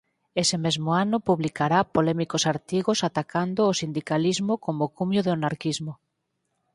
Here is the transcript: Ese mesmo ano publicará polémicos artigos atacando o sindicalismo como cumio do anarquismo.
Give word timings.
Ese 0.43 0.57
mesmo 0.65 0.89
ano 1.03 1.17
publicará 1.29 1.79
polémicos 1.95 2.43
artigos 2.53 2.99
atacando 3.09 3.61
o 3.71 3.77
sindicalismo 3.81 4.53
como 4.65 4.91
cumio 4.97 5.21
do 5.23 5.31
anarquismo. 5.37 5.93